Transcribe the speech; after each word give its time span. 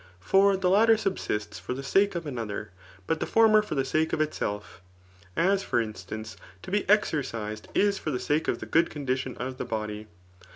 ]For 0.33 0.57
the 0.57 0.67
latter 0.67 0.97
subsists 0.97 1.59
for 1.59 1.75
die 1.75 1.83
sake 1.83 2.15
of 2.15 2.25
another, 2.25 2.71
but 3.05 3.19
the 3.19 3.27
former 3.27 3.61
for 3.61 3.75
the 3.75 3.85
sake 3.85 4.13
of 4.13 4.19
h* 4.19 4.33
self; 4.33 4.81
as, 5.35 5.61
for 5.61 5.79
instance, 5.79 6.35
to 6.63 6.71
be 6.71 6.89
exercised 6.89 7.67
is 7.75 7.99
for 7.99 8.09
the 8.09 8.17
sake 8.19 8.47
of 8.47 8.57
the 8.57 8.65
good 8.65 8.89
condtdon 8.89 9.37
of 9.37 9.59
the 9.59 9.65
body. 9.65 10.07